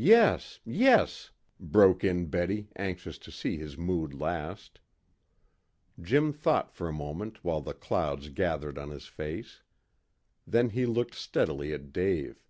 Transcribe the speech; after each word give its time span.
"Yes, 0.00 0.60
yes," 0.64 1.30
broke 1.60 2.02
in 2.04 2.28
Betty, 2.30 2.68
anxious 2.76 3.18
to 3.18 3.30
see 3.30 3.58
his 3.58 3.76
mood 3.76 4.14
last. 4.14 4.80
Jim 6.00 6.32
thought 6.32 6.72
for 6.72 6.88
a 6.88 6.92
moment 6.94 7.44
while 7.44 7.60
the 7.60 7.74
clouds 7.74 8.30
gathered 8.30 8.78
on 8.78 8.88
his 8.88 9.08
face. 9.08 9.60
Then 10.46 10.70
he 10.70 10.86
looked 10.86 11.14
steadily 11.14 11.74
at 11.74 11.92
Dave. 11.92 12.42